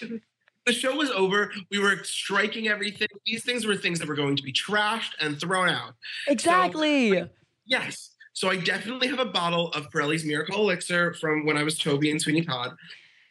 [0.66, 1.50] the show was over.
[1.72, 3.08] We were striking everything.
[3.26, 5.94] These things were things that were going to be trashed and thrown out.
[6.28, 7.24] exactly.
[7.66, 8.10] Yes.
[8.34, 12.10] So I definitely have a bottle of Pirelli's Miracle Elixir from when I was Toby
[12.10, 12.74] and Sweeney Todd.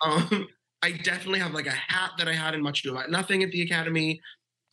[0.02, 0.48] Um,
[0.82, 3.52] I definitely have like a hat that I had in Much Ado About Nothing at
[3.52, 4.22] the Academy.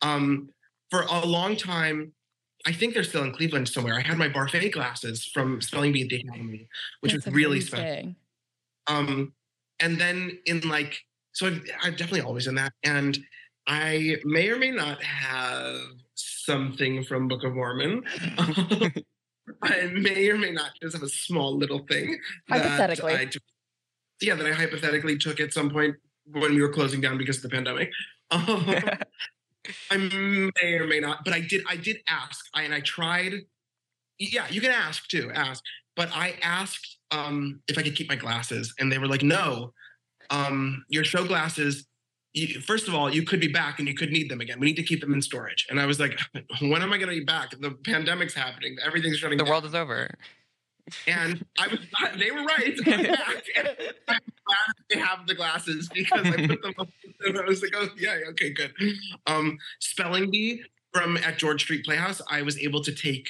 [0.01, 0.49] Um,
[0.89, 2.13] for a long time,
[2.65, 3.95] I think they're still in Cleveland somewhere.
[3.95, 6.67] I had my Barfée glasses from Spelling Bee at the Academy,
[7.01, 8.15] which That's was really special.
[8.87, 9.33] Um,
[9.79, 10.99] and then in like,
[11.31, 12.73] so I've, I've definitely always done that.
[12.83, 13.17] And
[13.67, 15.77] I may or may not have
[16.15, 18.03] something from Book of Mormon.
[19.61, 22.19] I may or may not just have a small little thing.
[22.47, 23.13] that Hypothetically.
[23.13, 23.29] I
[24.21, 27.43] yeah, that I hypothetically took at some point when we were closing down because of
[27.43, 27.89] the pandemic.
[28.31, 28.47] Um,
[29.91, 29.97] I
[30.61, 31.63] may or may not, but I did.
[31.69, 33.33] I did ask, I, and I tried.
[34.17, 35.31] Yeah, you can ask too.
[35.33, 35.63] Ask,
[35.95, 39.73] but I asked um, if I could keep my glasses, and they were like, "No,
[40.29, 41.85] um, your show glasses.
[42.33, 44.59] You, first of all, you could be back, and you could need them again.
[44.59, 46.19] We need to keep them in storage." And I was like,
[46.61, 47.51] "When am I going to be back?
[47.59, 48.77] The pandemic's happening.
[48.85, 50.09] Everything's shutting the down." world is over.
[51.07, 51.79] and I was.
[52.19, 52.75] They were right.
[52.87, 53.43] I'm back.
[53.57, 56.73] I'm glad they have the glasses because I put them.
[56.79, 56.87] up
[57.21, 58.73] and I was like, "Oh yeah, okay, good."
[59.27, 60.63] Um, spelling bee
[60.93, 62.21] from at George Street Playhouse.
[62.29, 63.29] I was able to take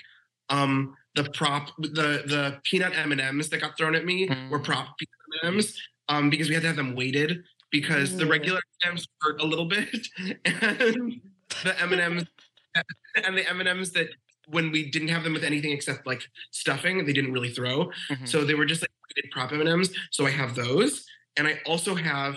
[0.49, 4.59] um the prop the the peanut M and M's that got thrown at me were
[4.59, 4.63] Mm.
[4.63, 8.25] prop peanut M and M's um because we had to have them weighted because the
[8.25, 10.07] regular M&Ms hurt a little bit
[10.45, 11.21] and
[11.63, 11.93] the M
[13.25, 14.09] and the M and M's that
[14.47, 18.27] when we didn't have them with anything except like stuffing they didn't really throw Mhm.
[18.27, 18.89] so they were just like
[19.31, 21.05] prop M and M's so I have those
[21.37, 22.35] And I also have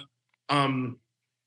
[0.49, 0.99] um,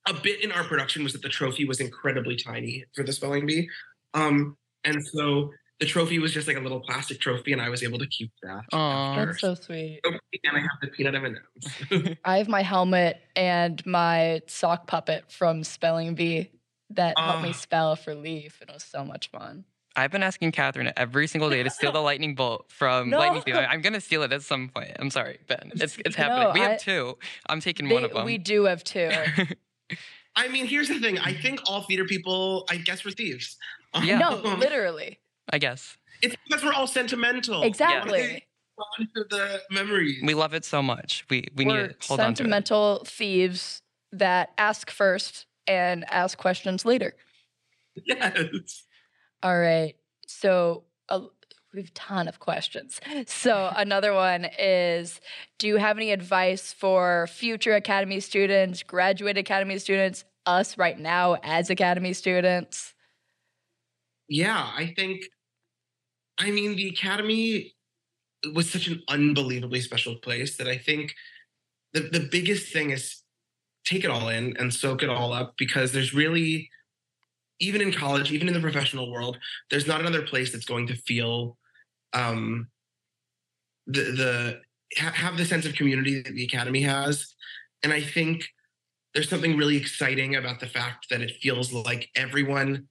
[0.07, 3.45] a bit in our production was that the trophy was incredibly tiny for the spelling
[3.45, 3.69] bee.
[4.13, 7.83] Um, and so the trophy was just like a little plastic trophy, and I was
[7.83, 8.61] able to keep that.
[8.71, 9.11] Aw.
[9.13, 9.25] after.
[9.27, 9.99] That's so sweet.
[10.05, 10.19] and
[10.57, 12.15] I have the peanut M&Ms.
[12.23, 16.49] I have my helmet and my sock puppet from Spelling Bee
[16.91, 17.53] that helped me Ah.
[17.53, 18.61] spell for Leaf.
[18.61, 19.65] It was so much fun.
[19.97, 23.17] I've been asking Catherine every single day to steal the lightning bolt from No.
[23.17, 23.55] Lightning Thief.
[23.55, 24.91] I- I'm gonna steal it at some point.
[24.99, 25.71] I'm sorry, Ben.
[25.75, 26.43] It's it's happening.
[26.49, 27.17] No, we have I- two.
[27.47, 28.25] I'm taking They- one of them.
[28.25, 29.09] we do have two.
[30.37, 31.17] I mean, here's the thing.
[31.19, 33.57] I think all theater people, I guess, were thieves.
[34.03, 34.17] Yeah.
[34.19, 35.19] No, literally.
[35.49, 37.63] I guess It's because we're all sentimental.
[37.63, 38.45] Exactly.
[38.99, 40.21] Onto the memories.
[40.23, 41.25] we love it so much.
[41.29, 42.37] We we need We're to hold on to it.
[42.37, 43.81] sentimental thieves
[44.11, 47.13] that ask first and ask questions later.
[48.05, 48.83] yes.
[49.43, 49.95] All right.
[50.27, 51.21] So uh,
[51.73, 52.99] we have a ton of questions.
[53.27, 55.21] So another one is
[55.59, 61.37] Do you have any advice for future Academy students, graduate Academy students, us right now
[61.43, 62.93] as Academy students?
[64.27, 65.23] Yeah, I think,
[66.37, 67.73] I mean, the Academy
[68.53, 71.13] was such an unbelievably special place that I think
[71.93, 73.21] the, the biggest thing is
[73.85, 76.69] take it all in and soak it all up because there's really,
[77.59, 79.37] even in college, even in the professional world,
[79.69, 81.57] there's not another place that's going to feel
[82.13, 82.67] um,
[83.87, 84.61] the, the,
[84.97, 87.35] ha- have the sense of community that the Academy has.
[87.83, 88.45] And I think
[89.13, 92.87] there's something really exciting about the fact that it feels like everyone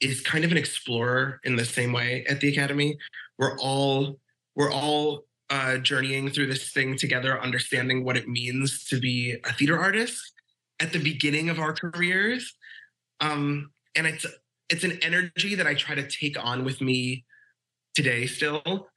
[0.00, 2.98] is kind of an explorer in the same way at the academy.
[3.38, 4.18] We're all
[4.56, 9.52] we're all uh, journeying through this thing together understanding what it means to be a
[9.52, 10.32] theater artist
[10.80, 12.54] at the beginning of our careers.
[13.20, 14.26] Um, and it's
[14.68, 17.24] it's an energy that i try to take on with me
[17.94, 18.88] today still.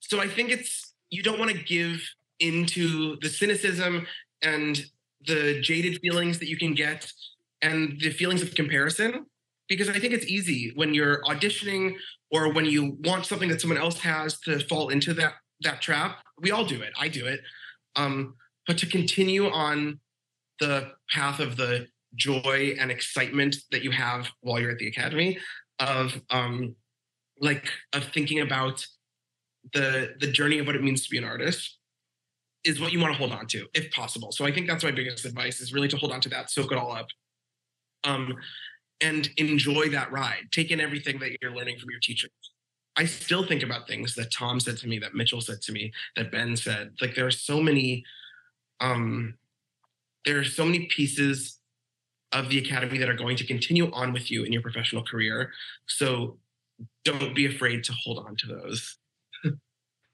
[0.00, 2.02] So i think it's you don't want to give
[2.40, 4.06] into the cynicism
[4.42, 4.84] and
[5.26, 7.10] the jaded feelings that you can get
[7.62, 9.26] and the feelings of comparison
[9.68, 11.94] because I think it's easy when you're auditioning
[12.30, 16.18] or when you want something that someone else has to fall into that that trap.
[16.40, 16.92] We all do it.
[16.98, 17.40] I do it.
[17.96, 18.34] Um,
[18.66, 19.98] but to continue on
[20.60, 25.38] the path of the joy and excitement that you have while you're at the academy
[25.78, 26.74] of um,
[27.40, 28.86] like of thinking about
[29.72, 31.78] the the journey of what it means to be an artist
[32.64, 34.32] is what you want to hold on to if possible.
[34.32, 36.72] So I think that's my biggest advice is really to hold on to that, soak
[36.72, 37.06] it all up.
[38.04, 38.34] Um,
[39.00, 40.48] and enjoy that ride.
[40.52, 42.30] Take in everything that you're learning from your teachers.
[42.96, 45.92] I still think about things that Tom said to me, that Mitchell said to me,
[46.16, 46.94] that Ben said.
[47.00, 48.04] Like there are so many,
[48.80, 49.34] um,
[50.24, 51.60] there are so many pieces
[52.32, 55.52] of the academy that are going to continue on with you in your professional career.
[55.86, 56.38] So
[57.04, 58.96] don't be afraid to hold on to those.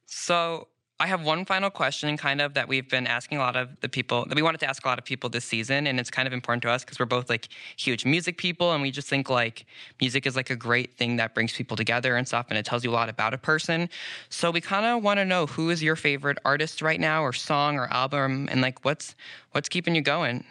[0.07, 0.69] So
[1.01, 3.89] I have one final question, kind of that we've been asking a lot of the
[3.89, 6.29] people that we wanted to ask a lot of people this season, and it's kind
[6.29, 9.29] of important to us because we're both like huge music people, and we just think
[9.29, 9.67] like
[10.01, 12.85] music is like a great thing that brings people together and stuff, and it tells
[12.85, 13.89] you a lot about a person.
[14.29, 17.33] So we kind of want to know who is your favorite artist right now, or
[17.33, 19.17] song, or album, and like what's
[19.51, 20.45] what's keeping you going.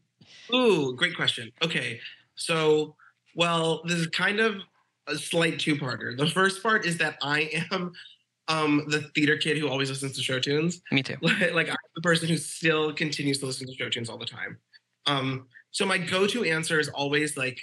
[0.54, 1.50] Ooh, great question.
[1.64, 2.00] Okay.
[2.34, 2.96] So,
[3.34, 4.56] well, this is kind of
[5.06, 6.16] a slight two-parter.
[6.16, 7.92] The first part is that I am
[8.48, 10.80] um the theater kid who always listens to show tunes.
[10.92, 11.16] Me too.
[11.22, 14.58] like I'm the person who still continues to listen to show tunes all the time.
[15.06, 17.60] Um, so my go-to answer is always like,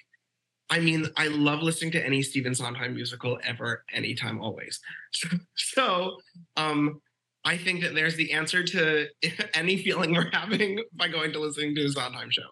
[0.69, 4.79] I mean, I love listening to any Stephen Sondheim musical ever, anytime, always.
[5.13, 6.17] So, so
[6.55, 7.01] um,
[7.45, 9.07] I think that there's the answer to
[9.53, 12.47] any feeling we're having by going to listening to a Sondheim show.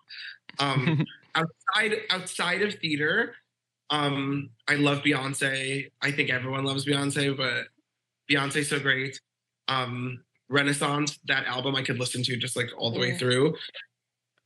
[0.60, 3.36] Um, outside outside of theater,
[3.90, 5.90] um, I love Beyonce.
[6.02, 7.68] I think everyone loves Beyonce, but
[8.32, 9.20] Beyonce's so great.
[9.68, 13.56] Um, Renaissance, that album I could listen to just like all the way through.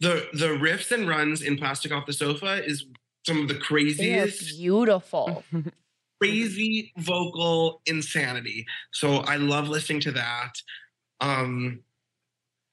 [0.01, 2.85] The the riffs and runs in Plastic Off the Sofa is
[3.25, 5.43] some of the They are craziest, beautiful.
[6.21, 8.65] crazy vocal insanity.
[8.91, 10.51] So I love listening to that.
[11.21, 11.81] Um,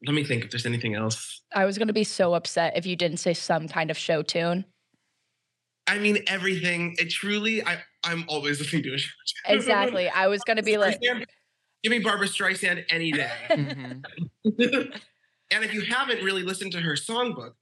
[0.05, 1.43] let me think if there's anything else.
[1.55, 4.23] I was going to be so upset if you didn't say some kind of show
[4.23, 4.65] tune.
[5.87, 6.95] I mean, everything.
[6.99, 9.11] It truly, I I'm always listening to a show.
[9.47, 10.09] Exactly.
[10.09, 13.31] I was going to be like, give me Barbra Streisand any day.
[13.51, 14.03] Mhm.
[14.45, 17.53] and if you haven't really listened to her songbook,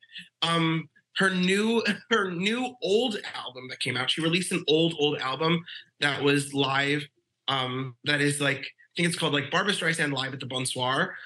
[0.42, 5.18] um, her new her new old album that came out, she released an old old
[5.18, 5.64] album
[6.00, 7.02] that was live.
[7.48, 10.64] Um, that is like I think it's called like Barbra Streisand live at the Bon
[10.66, 11.16] Soir,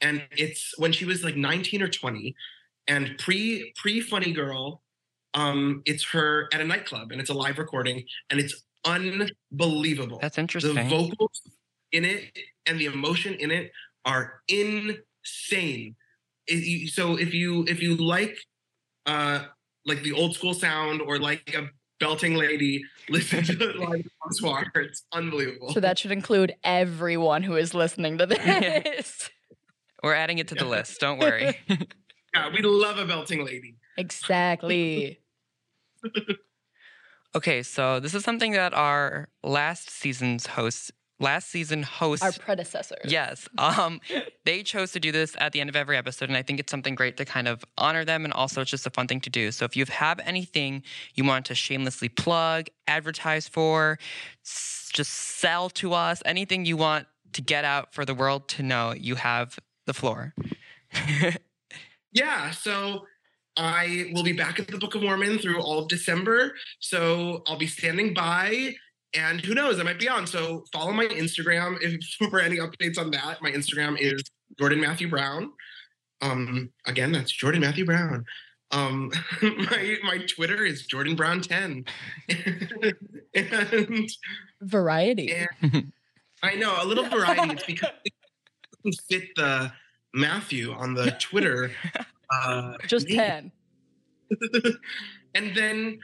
[0.00, 2.34] and it's when she was like 19 or 20,
[2.86, 4.82] and pre pre Funny Girl.
[5.34, 10.38] Um, it's her at a nightclub, and it's a live recording, and it's unbelievable That's
[10.38, 10.74] interesting.
[10.74, 11.40] the vocals
[11.92, 13.70] in it and the emotion in it
[14.04, 15.94] are insane
[16.46, 18.36] it, so if you if you like
[19.06, 19.44] uh
[19.86, 21.68] like the old school sound or like a
[22.00, 24.66] belting lady, listen to Live Bon Soir.
[24.76, 25.72] It's unbelievable.
[25.72, 29.30] So that should include everyone who is listening to this.
[30.02, 31.00] We're adding it to the list.
[31.00, 31.56] Don't worry.
[31.68, 33.76] yeah, we love a belting lady.
[33.96, 35.20] Exactly.
[37.34, 40.90] Okay, so this is something that our last season's hosts
[41.20, 42.98] last season hosts our predecessors.
[43.04, 43.48] Yes.
[43.56, 44.00] Um
[44.44, 46.70] they chose to do this at the end of every episode and I think it's
[46.70, 49.30] something great to kind of honor them and also it's just a fun thing to
[49.30, 49.52] do.
[49.52, 50.82] So if you have anything
[51.14, 53.98] you want to shamelessly plug, advertise for,
[54.42, 58.92] just sell to us, anything you want to get out for the world to know,
[58.92, 60.34] you have the floor.
[62.12, 63.06] yeah, so
[63.56, 66.54] I will be back at the Book of Mormon through all of December.
[66.80, 68.74] So I'll be standing by
[69.14, 70.26] and who knows, I might be on.
[70.26, 73.42] So follow my Instagram if for any updates on that.
[73.42, 74.22] My Instagram is
[74.58, 75.52] Jordan Matthew Brown.
[76.20, 78.24] Um, again, that's Jordan Matthew Brown.
[78.70, 81.84] Um, my my Twitter is Jordan Brown 10.
[83.34, 84.10] and
[84.62, 85.46] variety.
[85.62, 85.92] And
[86.42, 87.52] I know a little variety.
[87.52, 87.90] It's because
[88.84, 89.72] it fit the
[90.14, 91.70] Matthew on the Twitter.
[92.32, 93.52] Uh, Just 10.
[95.34, 95.98] and then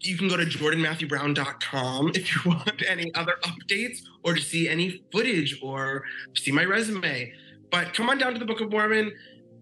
[0.00, 5.02] you can go to jordanmatthewbrown.com if you want any other updates or to see any
[5.12, 6.04] footage or
[6.36, 7.32] see my resume.
[7.70, 9.12] But come on down to the Book of Mormon,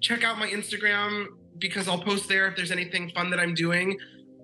[0.01, 1.27] check out my Instagram
[1.59, 3.99] because I'll post there if there's anything fun that I'm doing.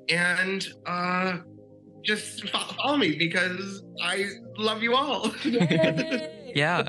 [0.08, 1.38] And uh,
[2.02, 4.26] just follow me because I
[4.56, 5.32] love you all.
[5.44, 6.86] yeah.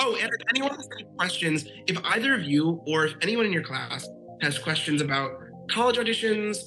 [0.00, 3.52] Oh, and if anyone has any questions, if either of you or if anyone in
[3.52, 4.08] your class
[4.42, 5.32] has questions about
[5.70, 6.58] college auditions,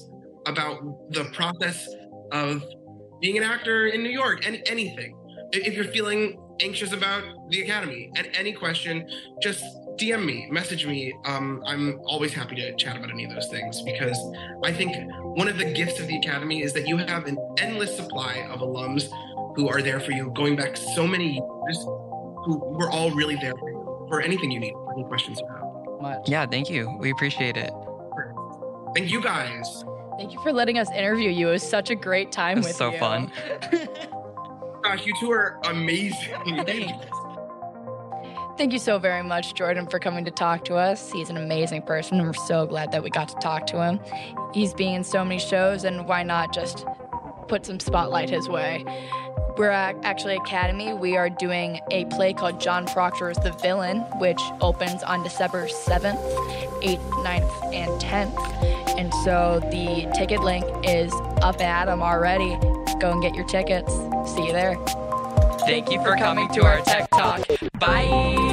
[0.46, 1.88] about the process
[2.32, 2.64] of
[3.20, 5.16] being an actor in New York, and anything.
[5.52, 9.08] If you're feeling anxious about the academy and any question,
[9.40, 9.64] just
[9.96, 11.12] DM me, message me.
[11.26, 14.18] Um, I'm always happy to chat about any of those things because
[14.64, 14.96] I think
[15.36, 18.60] one of the gifts of the academy is that you have an endless supply of
[18.60, 19.08] alums
[19.54, 21.86] who are there for you going back so many years
[22.44, 23.54] who we're all really there
[24.08, 26.00] for anything you need, any questions you have.
[26.00, 26.28] Much.
[26.28, 26.94] Yeah, thank you.
[26.98, 27.70] We appreciate it.
[28.94, 29.84] Thank you guys.
[30.18, 31.48] Thank you for letting us interview you.
[31.48, 32.98] It was such a great time It was with so you.
[32.98, 33.32] fun.
[34.82, 36.34] Gosh, you two are amazing.
[36.66, 37.06] Thanks.
[38.58, 41.10] Thank you so very much, Jordan, for coming to talk to us.
[41.10, 42.18] He's an amazing person.
[42.18, 43.98] and We're so glad that we got to talk to him.
[44.52, 46.84] He's being in so many shows, and why not just
[47.48, 48.84] put some spotlight his way?
[49.56, 50.94] We're at actually Academy.
[50.94, 56.20] We are doing a play called John Proctor's The Villain, which opens on December 7th,
[56.82, 58.98] 8th, 9th, and 10th.
[58.98, 62.56] And so the ticket link is up at them already.
[62.98, 63.92] Go and get your tickets.
[64.34, 64.76] See you there.
[65.60, 67.46] Thank you for coming to our Tech Talk.
[67.78, 68.51] Bye.